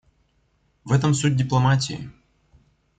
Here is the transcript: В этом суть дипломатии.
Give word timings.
В 0.83 0.93
этом 0.93 1.13
суть 1.13 1.35
дипломатии. 1.35 2.09